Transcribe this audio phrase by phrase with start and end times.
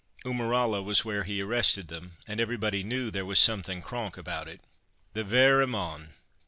[0.25, 4.61] Eumeralla was where he arrested them, and everybody knew there was something 'cronk' about it."
[5.13, 6.09] "The verra mon!